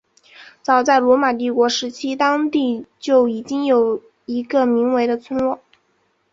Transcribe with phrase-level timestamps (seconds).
[0.63, 5.59] 早在罗马帝国时期当地就已经有一个名为的村落。